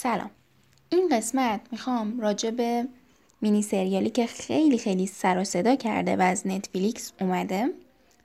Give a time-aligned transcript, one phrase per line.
[0.00, 0.30] سلام.
[0.88, 2.88] این قسمت می‌خوام راجع به
[3.40, 7.70] مینی سریالی که خیلی خیلی سر و صدا کرده و از نتفلیکس اومده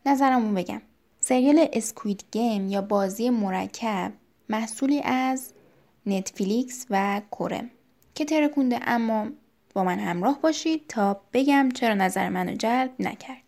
[0.06, 0.82] نظرمون بگم.
[1.20, 4.12] سریال اسکوید گیم یا بازی مرکب
[4.50, 5.54] محصولی از
[6.06, 7.70] نتفلیکس و کره
[8.16, 9.28] که ترکونده اما
[9.74, 13.43] با من همراه باشید تا بگم چرا نظر منو جلب نکرد.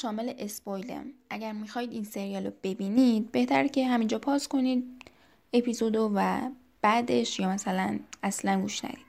[0.00, 4.84] شامل spoil ه اگر می‌خواید این سریال رو ببینید بهتر که همینجا پاس کنید
[5.52, 6.40] اپیزودو و
[6.82, 9.08] بعدش یا مثلا اصلا گوش ندید.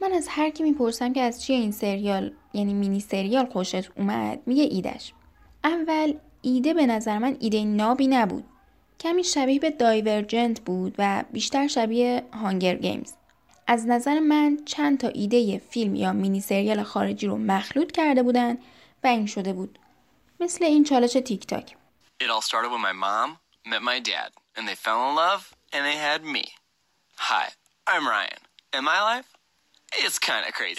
[0.00, 4.40] من از هر کی می‌پرسم که از چیه این سریال یعنی مینی سریال خوشت اومد
[4.46, 5.12] میگه ایدش
[5.64, 8.44] اول ایده به نظر من ایده نابی نبود.
[9.00, 13.12] کمی شبیه به Divergent بود و بیشتر شبیه Hunger Games.
[13.66, 18.58] از نظر من چند تا ایده فیلم یا مینی سریال خارجی رو مخلوط کرده بودن
[19.04, 19.78] و این شده بود.
[20.40, 21.76] مثل این چالش تیک تاک
[22.22, 23.28] It all started when my mom
[23.72, 26.44] met my dad, and they fell in love, and they had me.
[27.28, 27.46] Hi,
[27.92, 28.42] I'm Ryan,
[28.74, 29.30] and my life
[30.06, 30.78] is kind of crazy.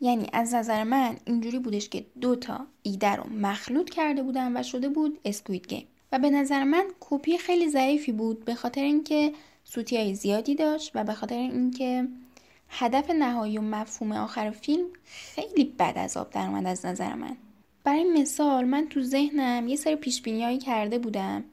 [0.00, 4.62] یعنی از نظر من اینجوری بودش که دو تا ایده رو مخلوط کرده بودن و
[4.62, 9.32] شده بود اسکوید گیم و به نظر من کپی خیلی ضعیفی بود به خاطر اینکه
[9.64, 12.08] سوتی های زیادی داشت و به خاطر اینکه
[12.68, 17.36] هدف نهایی و مفهوم آخر فیلم خیلی بد از آب در اومد از نظر من
[17.84, 20.22] برای مثال من تو ذهنم یه سری پیش
[20.64, 21.44] کرده بودم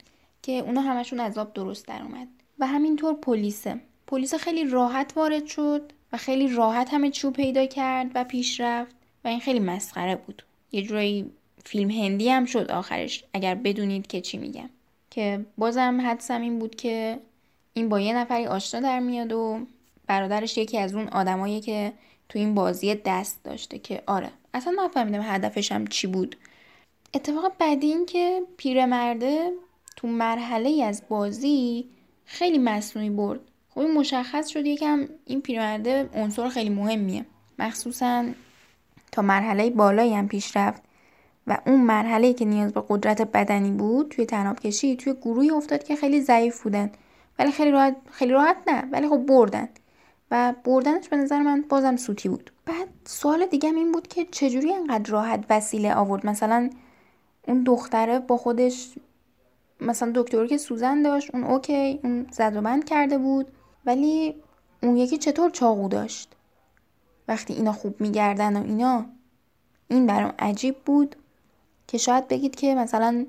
[0.42, 2.28] که اونا همشون آب درست در اومد.
[2.58, 8.10] و همینطور پلیسه پلیس خیلی راحت وارد شد و خیلی راحت همه چیو پیدا کرد
[8.14, 10.42] و پیش رفت و این خیلی مسخره بود.
[10.72, 11.30] یه جورایی
[11.64, 14.68] فیلم هندی هم شد آخرش اگر بدونید که چی میگم.
[15.10, 17.18] که بازم حدسم این بود که
[17.74, 19.66] این با یه نفری آشنا در میاد و
[20.06, 21.92] برادرش یکی از اون آدمایی که
[22.28, 24.30] تو این بازی دست داشته که آره.
[24.54, 26.36] اصلا نفهمیدم هدفش هم چی بود.
[27.14, 29.50] اتفاق بعدی این که پیرمرده
[29.96, 31.88] تو مرحله از بازی
[32.24, 33.40] خیلی مصنوعی برد.
[33.74, 37.24] خب مشخص شد یکم این پیرمرده عنصر خیلی مهمیه.
[37.58, 38.24] مخصوصا
[39.12, 40.82] تا مرحله بالایی هم پیش رفت
[41.46, 45.84] و اون مرحله که نیاز به قدرت بدنی بود توی تناب کشی توی گروهی افتاد
[45.84, 46.90] که خیلی ضعیف بودن.
[47.38, 49.68] ولی خیلی راحت خیلی راحت نه ولی خب بردن.
[50.32, 52.52] و بردنش به نظر من بازم سوتی بود.
[52.66, 56.70] بعد سوال دیگه این بود که چجوری انقدر راحت وسیله آورد؟ مثلا
[57.48, 58.94] اون دختره با خودش
[59.80, 63.52] مثلا دکتری که سوزن داشت اون اوکی اون زد و بند کرده بود
[63.86, 64.34] ولی
[64.82, 66.36] اون یکی چطور چاقو داشت؟
[67.28, 69.06] وقتی اینا خوب میگردن و اینا
[69.88, 71.16] این برام عجیب بود
[71.86, 73.26] که شاید بگید که مثلا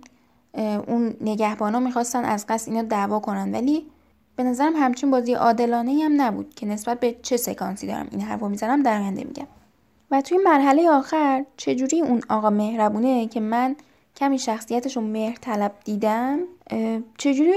[0.87, 3.85] اون نگهبانا می‌خواستن از قصد اینا دعوا کنن ولی
[4.35, 8.49] به نظرم همچین بازی عادلانه هم نبود که نسبت به چه سکانسی دارم این حرفو
[8.49, 9.47] می‌زنم در میگم.
[10.11, 13.75] و توی مرحله آخر چجوری اون آقا مهربونه که من
[14.15, 16.39] کمی شخصیتش رو مهر طلب دیدم
[17.17, 17.53] چجوری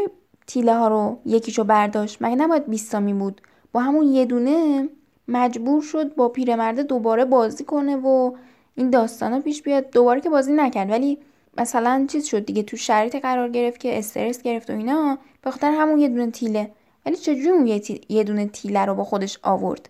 [0.46, 3.40] تیله ها رو یکیشو برداشت؟ مگه نباید بیستامی بود؟
[3.72, 4.88] با همون یه دونه
[5.28, 8.32] مجبور شد با پیرمرده دوباره بازی کنه و
[8.74, 9.90] این داستانا پیش بیاد.
[9.90, 10.90] دوباره که بازی نکرد.
[10.90, 11.18] ولی
[11.58, 15.70] مثلا چیز شد دیگه تو شرایط قرار گرفت که استرس گرفت و اینا به خاطر
[15.70, 16.70] همون یه دونه تیله.
[17.06, 19.88] ولی چجوری اون یه, یه دونه تیله رو با خودش آورد؟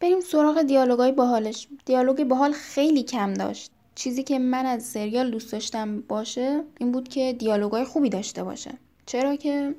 [0.00, 1.68] بریم سراغ دیالوگای باحالش.
[1.84, 3.70] دیالوگ باحال خیلی کم داشت.
[3.94, 8.70] چیزی که من از سریال دوست داشتم باشه این بود که دیالوگای خوبی داشته باشه.
[9.06, 9.74] چرا که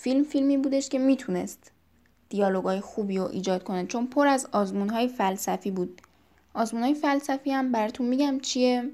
[0.00, 1.72] فیلم فیلمی بودش که می‌تونست
[2.28, 6.02] دیالوگای خوبی رو ایجاد کنه چون پر از آزمونهای فلسفی بود.
[6.54, 8.90] آزمونهای فلسفی هم براتون میگم چیه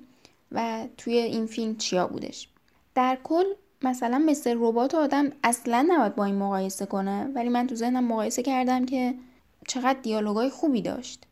[0.52, 2.48] و توی این فیلم چیا بودش.
[2.94, 3.44] در کل
[3.82, 8.42] مثلا مثل ربات آدم اصلا نباید با این مقایسه کنه ولی من تو ذهنم مقایسه
[8.42, 9.14] کردم که
[9.68, 11.22] چقدر دیالوگای خوبی داشت.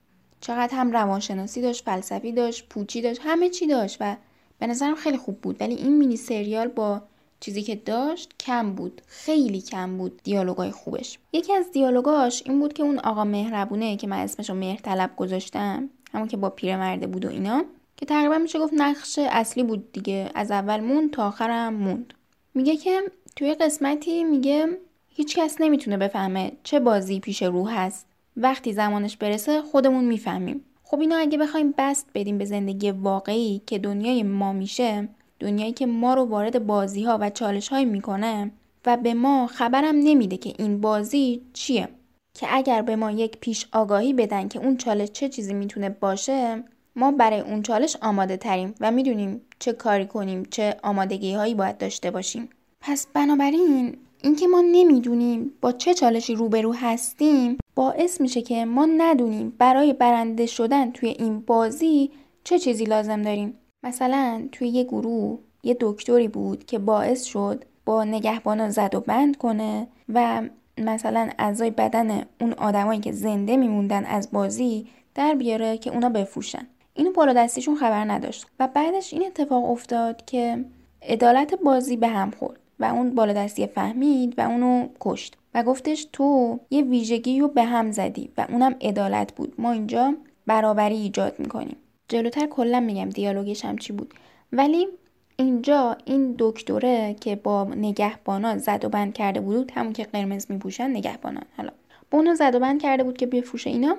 [0.40, 4.16] چقدر هم روانشناسی داشت فلسفی داشت پوچی داشت همه چی داشت و
[4.58, 5.56] به نظرم خیلی خوب بود.
[5.60, 7.02] ولی این مینی سریال با
[7.42, 11.18] چیزی که داشت کم بود خیلی کم بود دیالوگای خوبش.
[11.32, 15.16] یکی از دیالوگاش این بود که اون آقا مهربونه که من اسمش رو مهر طلب
[15.16, 17.64] گذاشتم همون که با پیرمرده بود و اینا
[17.96, 20.30] که تقریبا میشه گفت نقش اصلی بود دیگه.
[20.34, 22.14] از اول موند تا آخرم موند.
[22.54, 23.00] میگه که
[23.36, 24.78] توی قسمتی میگه
[25.08, 28.06] هیچ کس نمی‌تونه بفهمه چه بازی پیش رو هست.
[28.36, 30.64] وقتی زمانش برسه خودمون می‌فهمیم.
[30.84, 35.08] خب اینو اگه بخوایم بست بدیم به زندگی واقعی که دنیای ما میشه
[35.42, 38.50] دنیایی که ما رو وارد بازی ها و چالش های می‌کنه
[38.86, 41.88] و به ما خبرم نمیده که این بازی چیه.
[42.34, 46.64] که اگر به ما یک پیش آگاهی بدن که اون چالش چه چیزی می‌تونه باشه
[46.96, 51.78] ما برای اون چالش آماده تریم و می‌دونیم چه کاری کنیم چه آمادگی هایی باید
[51.78, 52.48] داشته باشیم.
[52.80, 59.52] پس بنابراین اینکه ما نمی‌دونیم با چه چالشی روبرو هستیم باعث میشه که ما ندونیم
[59.58, 62.10] برای برنده شدن توی این بازی
[62.44, 63.54] چه چیزی لازم داریم.
[63.82, 69.36] مثلا توی یه گروه یه دکتری بود که باعث شد با نگهبانا زد و بند
[69.36, 70.42] کنه و
[70.78, 76.66] مثلا اعضای بدن اون آدمایی که زنده میموندن از بازی در بیاره که اونا بفروشن.
[76.94, 78.46] اینو بالا دستیشون خبر نداشت.
[78.60, 80.64] و بعدش این اتفاق افتاد که
[81.02, 85.36] عدالت بازی به هم خورد و اون بالا دستی فهمید و اونو کشت.
[85.54, 89.54] و گفتش تو یه ویژگی رو به هم زدی و اونم عدالت بود.
[89.58, 90.14] ما اینجا
[90.46, 91.76] برابری ایجاد می‌کنیم.
[92.08, 94.14] جلوتر کلا میگم دیالوگش هم چی بود.
[94.52, 94.88] ولی
[95.36, 100.90] اینجا این دکتره که با نگهبانا زد و بند کرده بود همون که قرمز میپوشن
[100.90, 101.44] نگهبانان.
[101.56, 101.70] حالا
[102.10, 103.96] با اونو زد و بند کرده بود که بفروشه اینا.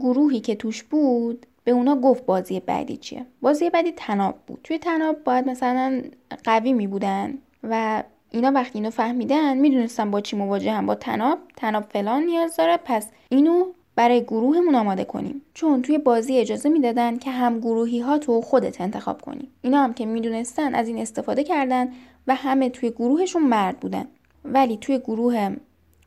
[0.00, 3.26] گروهی که توش بود به اونا گفت بازی بعدی چیه.
[3.40, 4.60] بازی بعدی تناب بود.
[4.64, 6.02] توی تناب باید مثلا
[6.44, 10.86] قوی می بودن و اینا وقتی اینو فهمیدن می‌دونستن با چی مواجه هم.
[10.86, 11.38] با تناب.
[11.56, 12.76] تناب فلان نیاز داره.
[12.84, 15.42] پس اینو برای گروهمون آماده کنیم.
[15.54, 19.48] چون توی بازی اجازه می‌دادن که هم گروهی ها تو خودت انتخاب کنی.
[19.62, 21.88] اینا هم که می‌دونستن از این استفاده کردن
[22.26, 24.04] و همه توی گروهشون مرد بودن.
[24.44, 25.56] ولی توی گروه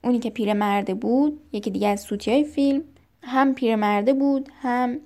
[0.04, 2.82] اونی که پیر مرده بود یکی دیگه از سوتی های فیلم
[3.22, 5.00] هم پیرمرده بود هم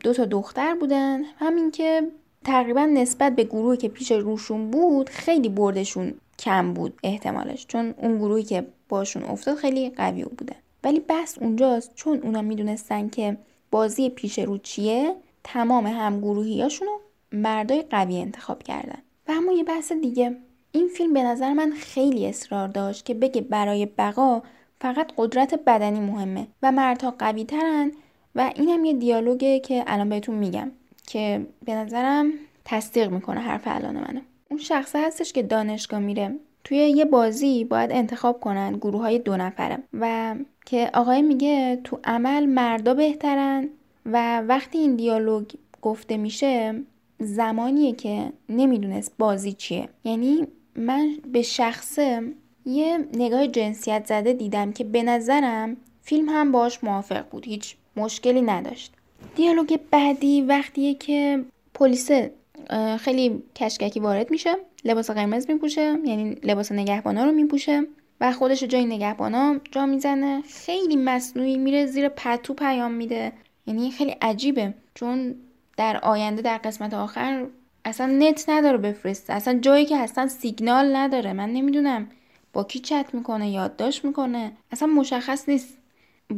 [0.00, 1.22] دو تا دختر بودن.
[1.38, 2.02] همین که
[2.44, 7.66] تقریبا نسبت به گروهی که پیش روشون بود خیلی بردشون کم بود احتمالش.
[7.66, 10.56] چون اون گروهی که باشون افتاد خیلی قوی بودن.
[10.84, 13.36] ولی بحث اونجاست چون اونا می‌دونستن که
[13.70, 16.90] بازی پیش رو چیه تمام هم گروهیاشونو
[17.32, 18.98] مردای قوی انتخاب کردن.
[19.28, 20.36] و اما یه بحث دیگه.
[20.72, 24.42] این فیلم به نظر من خیلی اصرار داشت که بگه برای بقا
[24.80, 27.92] فقط قدرت بدنی مهمه و مردها قوی ترن
[28.34, 30.70] و اینم یه دیالوگه که الان بهتون میگم
[31.06, 32.32] که به نظرم
[32.64, 34.20] تصدیق می‌کنه حرف الان منو.
[34.50, 36.36] اون شخصه هستش که دانشگاه میره.
[36.64, 40.34] توی یه بازی باید انتخاب کنن گروه های دو نفره و
[40.66, 43.68] که آقای میگه تو عمل مردا بهترن
[44.06, 45.44] و وقتی این دیالوگ
[45.82, 46.82] گفته میشه
[47.18, 49.88] زمانیه که نمی‌دونست بازی چیه.
[50.04, 50.46] یعنی
[50.76, 52.22] من به شخصه
[52.66, 58.42] یه نگاه جنسیت زده دیدم که به نظرم فیلم هم باش موافق بود هیچ مشکلی
[58.42, 58.92] نداشت.
[59.36, 62.10] دیالوگ بعدی وقتیه که پلیس
[62.98, 64.56] خیلی کشککی وارد میشه.
[64.84, 67.82] لباس قرمز میپوشه یعنی لباس نگهبانا رو میپوشه
[68.20, 70.42] و خودش جای نگهبانا جا می‌زنه.
[70.42, 73.32] خیلی مصنوعی میره زیر پتو پیام میده.
[73.66, 74.74] یعنی خیلی عجیبه.
[74.94, 75.34] چون
[75.76, 77.46] در آینده در قسمت آخر
[77.84, 79.32] اصلا نت نداره بفرسته.
[79.32, 81.32] اصلا جایی که اصلا سیگنال نداره.
[81.32, 82.08] من نمی‌دونم
[82.52, 84.52] با کی چت می‌کنه یادداشت می‌کنه.
[84.72, 85.78] اصلا مشخص نیست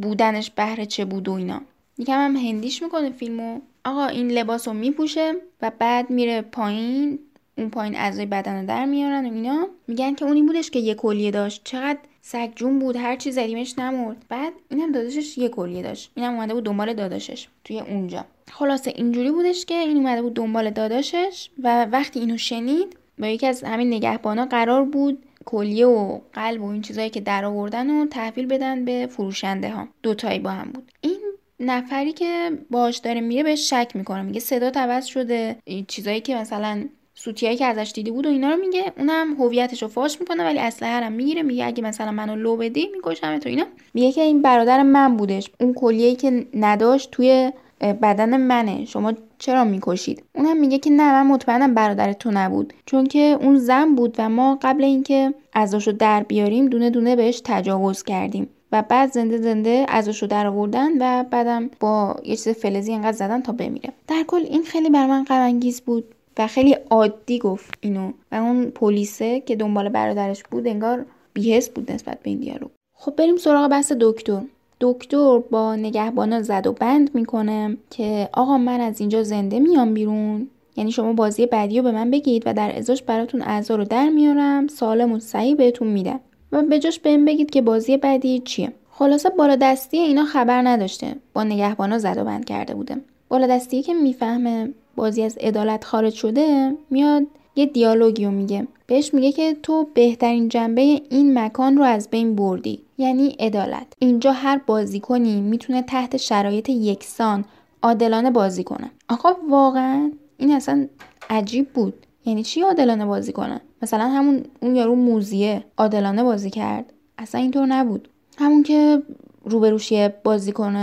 [0.02, 1.60] بودنش بهره چه بود و اینا.
[1.98, 3.60] یکم هم هندیش می‌کنه فیلمو.
[3.84, 7.18] آقا این لباس رو میپوشه و بعد میره پایین.
[7.58, 9.68] اون پایین اعضای بدن رو در میارن و اینا.
[9.86, 11.60] میگن که اونی بودش که یه کلیه داشت.
[11.64, 14.24] چقدر سگجون بود هر چی زدیمش نمرد.
[14.28, 16.10] بعد اینم داداشش یه کلیه داشت.
[16.14, 18.24] اینم اومده بود دنبال داداشش توی اونجا.
[18.50, 23.46] خلاصه اینجوری بودش که این اومده بود دنبال داداشش و وقتی اینو شنید با یکی
[23.46, 28.06] از همین نگهبانا قرار بود کلیه و قلب و این چیزایی که در آوردن و
[28.06, 29.88] تحویل بدن به فروشنده ها.
[30.02, 30.92] دوتایی با هم بود.
[31.00, 31.20] این
[31.60, 34.22] نفری که باش داره میره بهش شک می‌کنه.
[34.22, 35.56] میگه صدا عوض شده.
[35.88, 38.92] چیزایی که مثلا سوتیایی که ازش دیدی بود و اینا رو میگه.
[38.98, 41.42] اونم هویتش رو فاش می‌کنه ولی اسلحه هم می‌گیره.
[41.42, 43.64] میگه اگه مثلا منو لو بدی می‌کشم تو اینا.
[43.94, 45.50] میگه که این برادر من بودش.
[45.60, 48.84] اون کلیه‌ای که نداشت توی بدن منه.
[48.84, 52.72] شما چرا می‌کشید؟ اونم میگه که نه من مطمئنم برادر تو نبود.
[52.86, 57.42] چون که اون زن بود و ما قبل اینکه ازاشو در بیاریم دونه دونه بهش
[57.44, 58.48] تجاوز کردیم.
[58.72, 63.42] و بعد زنده زنده ازشو در آوردن و بعدم با یه چیز فلزی انقدر زدن
[63.42, 63.92] تا بمیره.
[64.08, 66.14] در کل این خیلی بر من غم بود.
[66.38, 68.12] و خیلی عادی گفت اینو.
[68.32, 72.70] و اون پلیسه که دنبال برادرش بود انگار بیهس بود نسبت به این دیالوگ.
[72.94, 74.42] خب بریم سراغ بحث دکتر.
[74.80, 80.48] دکتر با نگهبانا زد و بند می‌کنه که آقا من از اینجا زنده میام بیرون.
[80.76, 84.08] یعنی شما بازی بعدی رو به من بگید و در ازاش براتون اعضا رو در
[84.08, 84.66] میارم.
[84.66, 86.20] سالم و صحیح بهتون میدم.
[86.52, 88.72] و به جاش بهم بگید که بازی بعدی چیه.
[88.90, 91.14] خلاصه بالا دستی اینا خبر نداشته.
[91.32, 92.96] با نگهبانا زد و بند کرده بوده.
[93.28, 97.22] بالا دستی که می‌فهمه بازی از عدالت خارج شده میاد
[97.56, 98.66] یه دیالوگیو میگه.
[98.86, 100.80] بهش میگه که تو بهترین جنبه
[101.10, 103.86] این مکان رو از بین بردی یعنی عدالت.
[103.98, 107.44] اینجا هر بازیکنی می‌تونه تحت شرایط یکسان
[107.82, 108.90] عادلانه بازی کنه.
[109.08, 110.86] آقا واقعا این اصلا
[111.30, 111.94] عجیب بود.
[112.24, 116.92] یعنی چی عادلانه بازی کنه؟ مثلا همون اون یارو موزیه عادلانه بازی کرد.
[117.18, 118.08] اصلا اینطور نبود.
[118.38, 119.02] همون که
[119.44, 120.76] روبروشی بازیکن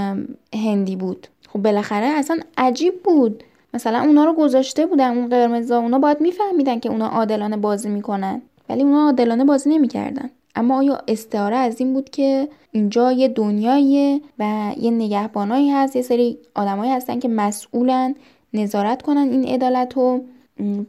[0.53, 1.27] هندی بود.
[1.49, 3.43] خب بالاخره اصلا عجیب بود.
[3.73, 8.41] مثلا اونا رو گذاشته بودن اون قرمزا اونا باید میفهمیدن که اونا عادلانه بازی می‌کنن.
[8.69, 10.29] ولی اونا عادلانه بازی نمی‌کردن.
[10.55, 16.01] اما آیا استعاره از این بود که اینجا یه دنیاییه و یه نگهبانایی هست یه
[16.01, 18.15] سری آدمایی هستن که مسئولن
[18.53, 20.23] نظارت کنن این عدالت رو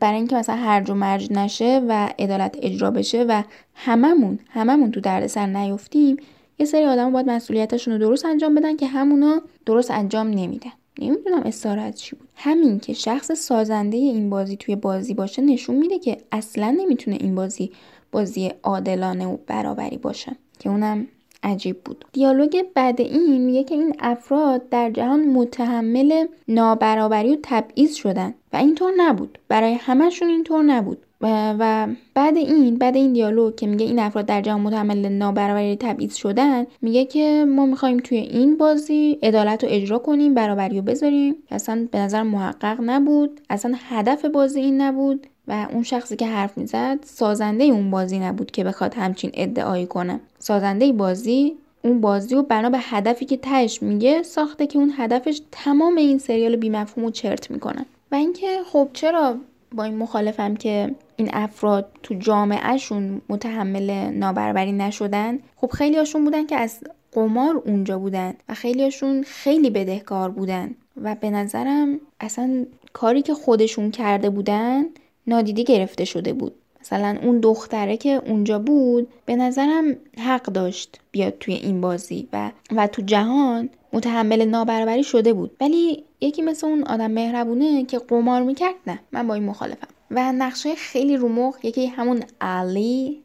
[0.00, 3.42] برای اینکه مثلا هرج و مرج نشه و عدالت اجرا بشه و
[3.74, 6.16] هممون هممون تو دردسر نیفتیم
[6.58, 10.70] یه سری آدم باید مسئولیتشون رو درست انجام بدن که همونا درست انجام نمیدن.
[11.00, 12.28] نمی‌دونم استعاره چی بود.
[12.34, 17.34] همین که شخص سازنده این بازی توی بازی باشه نشون میده که اصلا نمی‌تونه این
[17.34, 17.72] بازی
[18.12, 21.06] بازی عادلانه و برابری باشه که اونم
[21.42, 22.04] عجیب بود.
[22.12, 28.56] دیالوگ بعد این میگه که این افراد در جهان متحمل نابرابری و تبعیض شدن و
[28.56, 29.38] اینطور نبود.
[29.48, 30.98] برای همشون اینطور نبود.
[31.22, 36.14] و بعد این بعد این دیالوگ که میگه این افراد در جهان متحمل نابرابری تبعیض
[36.14, 41.34] شدن میگه که ما می‌خوایم توی این بازی عدالت رو اجرا کنیم برابری رو بذاریم.
[41.50, 43.40] اصلا به نظر محقق نبود.
[43.50, 48.50] اصلا هدف بازی این نبود و اون شخصی که حرف می‌زد سازنده اون بازی نبود
[48.50, 50.20] که بخواد همچین ادعایی کنه.
[50.38, 55.40] سازنده بازی اون بازی رو بنا به هدفی که تهش میگه ساخته که اون هدفش
[55.52, 57.86] تمام این سریال بیمفهوم و چرت می‌کنه.
[58.12, 59.36] و اینکه خب چرا
[59.74, 66.46] با این مخالفم که این افراد تو جامعهشون متحمل نابرابری نشدن خب خیلی هاشون بودن
[66.46, 66.80] که از
[67.12, 73.34] قمار اونجا بودن و خیلی هاشون خیلی بدهکار بودن و به نظرم اصلا کاری که
[73.34, 74.84] خودشون کرده بودن
[75.26, 76.54] نادیده گرفته شده بود.
[76.80, 82.50] مثلا اون دختره که اونجا بود به نظرم حق داشت بیاد توی این بازی و
[82.76, 85.56] و تو جهان متحمل نابرابری شده بود.
[85.60, 89.99] ولی یکی مثل اون آدم مهربونه که قمار می‌کرد نه من با این مخالفم.
[90.10, 93.22] و نقشه خیلی رومخ یکی همون علی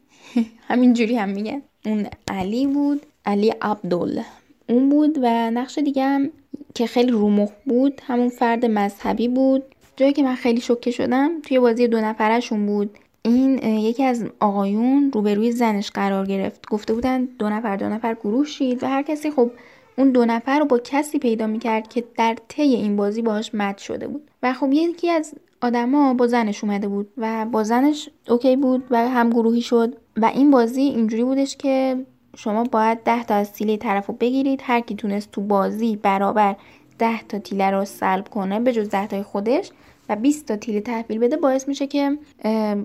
[0.68, 4.22] همینجوری هم میگن اون علی بود علی عبدال
[4.68, 6.30] اون بود و نقش دیگه هم
[6.74, 9.62] که خیلی رومخ بود همون فرد مذهبی بود.
[9.96, 12.98] جایی که من خیلی شوکه شدم توی بازی دو نفرشون بود.
[13.22, 16.66] این یکی از آقایون روبروی زنش قرار گرفت.
[16.66, 19.50] گفته بودن دو نفر دو نفر گروه شید و هر کسی خب
[19.98, 23.78] اون دو نفر رو با کسی پیدا می‌کرد که در طی این بازی باهاش مد
[23.78, 24.30] شده بود.
[24.42, 29.08] و خب یکی از آدما با زنش اومده بود و با زنش اوکی بود و
[29.08, 33.76] هم گروهی شد و این بازی اینجوری بودش که شما باید ده تا از تیله
[33.76, 34.60] طرف رو بگیرید.
[34.64, 36.56] هر کی تونست تو بازی برابر
[36.98, 39.70] ده تا تیله رو سلب کنه به جز ده تای خودش
[40.08, 42.18] و 20 تا تیله تحویل بده باعث میشه که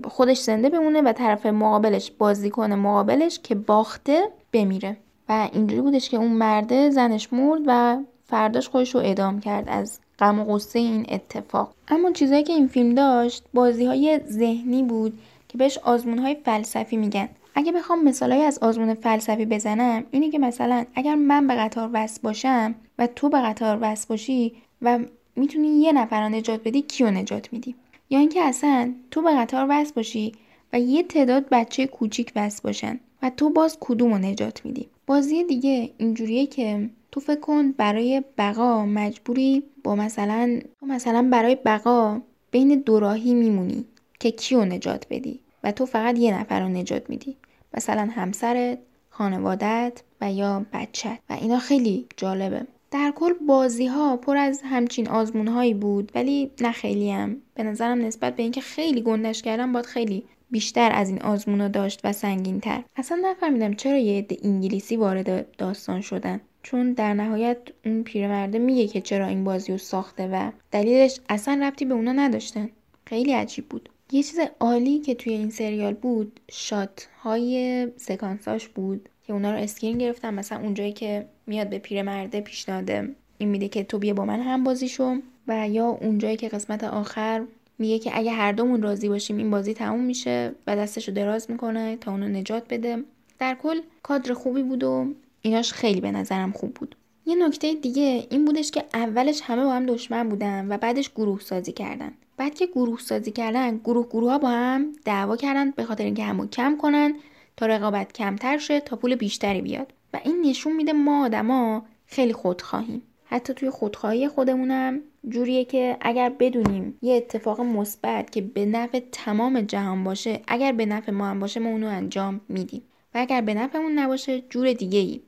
[0.04, 4.96] خودش زنده بمونه و طرف مقابلش بازی کنه مقابلش که باخته بمیره.
[5.28, 10.00] و اینجوری بودش که اون مرده زنش مرد و فرداش خودش رو اعدام کرد از
[10.22, 11.74] غم و غصه این اتفاق.
[11.88, 16.96] اما چیزایی که این فیلم داشت بازی های ذهنی بود که بهش آزمون های فلسفی
[16.96, 17.28] میگن.
[17.54, 22.20] اگه بخوام مثالهایی از آزمون فلسفی بزنم اینه که مثلا اگر من به قطار وصل
[22.22, 24.52] باشم و تو به قطار وصل باشی
[24.82, 24.98] و
[25.36, 27.74] می‌تونی یه نفر نجات بدی کیو نجات میدی؟
[28.10, 30.32] یا اینکه اصلا تو به قطار وصل باشی
[30.72, 35.44] و یه تعداد بچه کوچیک وصل باشن و تو باز کدوم رو نجات میدی؟ بازی
[35.44, 42.20] دیگه اینجوریه که تو فکر کن برای بقا مجبوری با مثلا مثلا برای بقا
[42.50, 43.84] بین دوراهی میمونی
[44.20, 47.36] که کیو نجات بدی و تو فقط یه نفر رو نجات میدی.
[47.74, 48.78] مثلا همسرت
[49.10, 52.66] خانوادت و یا بچت و اینا خیلی جالبه.
[52.90, 57.62] در کل بازی ها پر از همچین آزمون هایی بود ولی نه خیلی هم به
[57.62, 62.12] نظرم نسبت به اینکه خیلی گندش کردم باید خیلی بیشتر از این آزمون داشت و
[62.12, 66.40] سنگین تر اصلا نفهمیدم چرا یه عده انگلیسی وارد داستان شدن.
[66.62, 71.66] چون در نهایت اون پیرمرده میگه که چرا این بازی رو ساخته و دلیلش اصلا
[71.66, 72.68] ربطی به اونا نداشتن
[73.06, 73.88] خیلی عجیب بود.
[74.12, 79.58] یه چیز عالی که توی این سریال بود shot های سکانساش بود که اونا رو
[79.58, 82.90] screen گرفتم مثلا اونجایی که میاد به پیرمرده پیشنهاد
[83.38, 85.16] این میده که تو بیا با من هم بازی شو
[85.48, 87.44] و یا اونجایی که قسمت آخر
[87.78, 91.96] میگه که اگه هر دومون راضی باشیم این بازی تموم میشه و دستشو دراز می‌کنه
[91.96, 93.04] تا اونو نجات بده.
[93.38, 96.96] در کل کادر خوبی بود و ایناش خیلی به نظرم خوب بود.
[97.26, 101.40] یه نکته دیگه این بودش که اولش همه با هم دشمن بودن و بعدش گروه
[101.40, 102.12] سازی کردن.
[102.36, 106.24] بعد که گروه سازی کردن گروه گروه ها با هم دعوا کردن به خاطر اینکه
[106.24, 107.14] همو کم کنن
[107.56, 109.92] تا رقابت کمتر شه تا پول بیشتری بیاد.
[110.12, 113.02] و این نشون میده ما آدما خیلی خودخواهیم.
[113.24, 119.60] حتی توی خودخواهی خودمونم جوریه که اگر بدونیم یه اتفاق مثبت که به نفع تمام
[119.60, 122.82] جهان باشه اگر به نفع ما هم باشه ما اونو انجام میدیم.
[123.14, 125.20] و اگر به نفعمون نباشه جور دیگه ای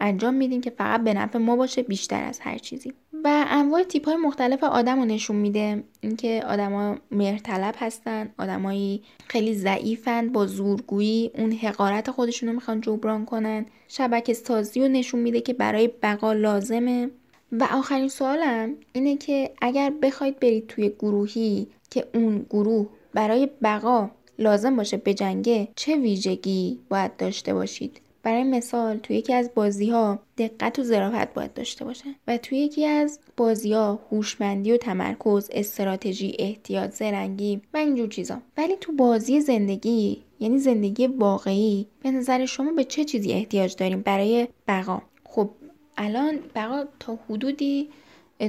[0.00, 2.92] انجام میدیم که فقط به نفع ما باشه بیشتر از هر چیزی.
[3.24, 5.84] و انواع تیپ های مختلف آدم رو نشون میده.
[6.00, 11.30] اینکه آدما مهرطلب هستن آدمایی خیلی ضعیفن با زورگویی.
[11.34, 13.66] اون حقارت خودشون رو می‌خوان جبران کنن.
[13.88, 17.10] شبکه سازی رو نشون میده که برای بقا لازمه.
[17.52, 24.10] و آخرین سوالم اینه که اگر بخواید برید توی گروهی که اون گروه برای بقا
[24.38, 29.90] لازم باشه به جنگه چه ویژگی باید داشته باشید؟ برای مثال توی یکی از بازی
[29.90, 34.76] ها دقت و ظرافت باید داشته باشه و توی یکی از بازی ها هوشمندی و
[34.76, 38.40] تمرکز استراتژی احتیاط زرنگی و اینجور چیزا.
[38.56, 44.00] ولی تو بازی زندگی یعنی زندگی واقعی به نظر شما به چه چیزی احتیاج داریم
[44.00, 45.50] برای بقا؟ خب
[45.96, 47.88] الان بقا تا حدودی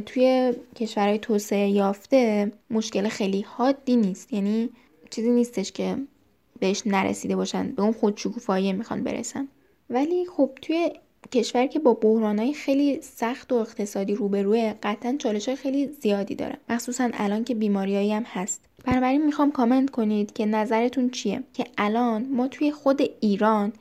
[0.05, 4.33] توی کشورهای توسعه یافته مشکل خیلی حادی نیست.
[4.33, 4.69] یعنی
[5.09, 5.97] چیزی نیستش که
[6.59, 9.47] بهش نرسیده باشن به اون خودشکوفایی می‌خوان برسن.
[9.89, 10.91] ولی خب توی
[11.31, 16.57] کشور که با بحرانهای خیلی سخت و اقتصادی روبروه قطعا چالش های خیلی زیادی داره.
[16.69, 18.65] مخصوصا الان که بیماریایی هم هست.
[18.85, 23.73] بنابراین می‌خوام کامنت کنید که نظرتون چیه؟ که الان ما توی خود ایران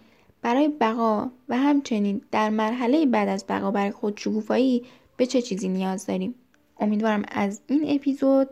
[0.42, 4.84] برای بقا و همچنین در مرحله بعد از بقا برای خودشکوفایی
[5.16, 6.34] به چه چیزی نیاز داریم؟
[6.80, 8.48] امیدوارم از این اپیزود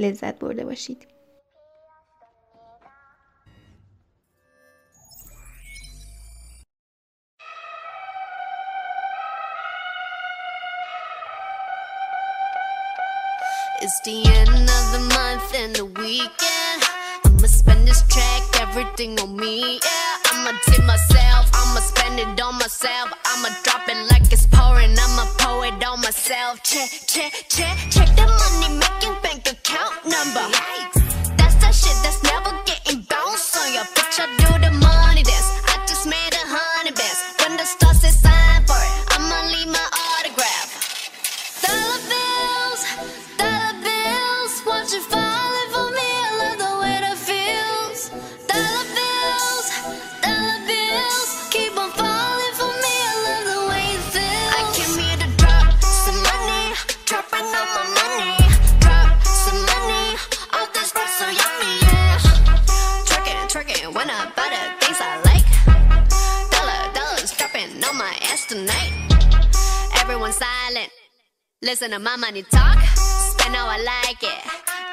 [0.00, 1.13] لذت برده باشید.
[13.96, 16.82] It's the end of the month and the weekend.
[17.26, 20.32] I'ma spend this track, everything on me, yeah.
[20.32, 23.12] I'ma tip myself, I'ma spend it on myself.
[23.24, 26.60] I'ma drop it like it's pouring, I'ma pour it on myself.
[26.64, 30.73] Check, check, check, check the money making bank account number.
[70.34, 70.90] Silent.
[71.62, 72.78] Listen to my money talk.
[72.96, 74.40] Spend how I like it.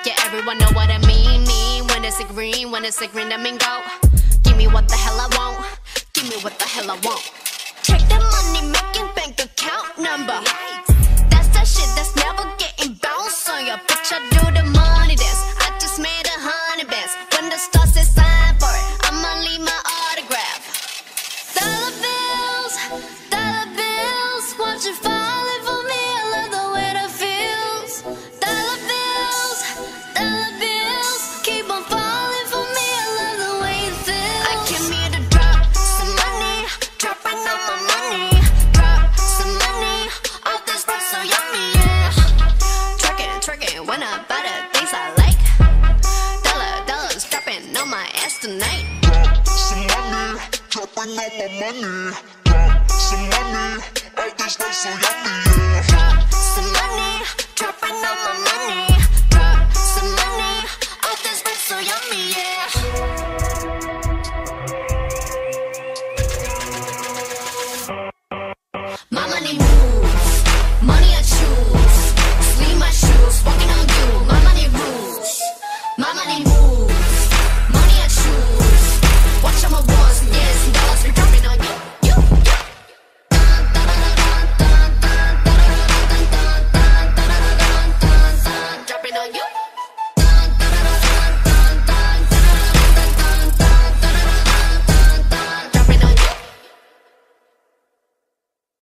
[0.06, 1.44] Yeah, everyone know what I mean.
[1.46, 3.82] Mean when it's a green, when it's a green, that mean go.
[4.44, 5.66] Give me what the hell I want.
[6.14, 7.22] Give me what the hell I want.
[7.84, 10.40] Check the money making bank account number.
[11.30, 12.14] That's that shit that's